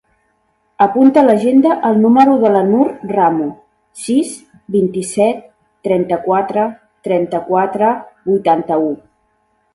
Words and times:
Apunta 0.83 1.19
a 1.21 1.25
l'agenda 1.25 1.75
el 1.89 1.99
número 2.05 2.33
de 2.43 2.51
la 2.55 2.63
Nur 2.69 2.87
Ramo: 3.11 3.49
sis, 4.05 4.33
vint-i-set, 4.77 5.45
trenta-quatre, 5.91 6.67
trenta-quatre, 7.11 7.93
vuitanta-u. 8.33 8.91